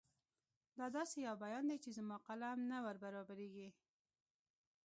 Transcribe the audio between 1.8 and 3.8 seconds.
چې زما قلم نه وربرابرېږي.